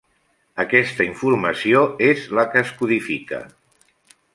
Aquesta 0.63 1.07
informació 1.09 1.85
és 2.09 2.27
la 2.41 2.49
que 2.55 2.67
es 2.67 2.77
codifica. 2.83 3.47